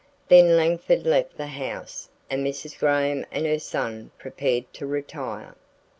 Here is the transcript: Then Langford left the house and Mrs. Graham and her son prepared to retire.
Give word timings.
Then 0.29 0.57
Langford 0.57 1.05
left 1.05 1.37
the 1.37 1.45
house 1.45 2.09
and 2.27 2.43
Mrs. 2.43 2.79
Graham 2.79 3.23
and 3.31 3.45
her 3.45 3.59
son 3.59 4.09
prepared 4.17 4.65
to 4.73 4.87
retire. 4.87 5.53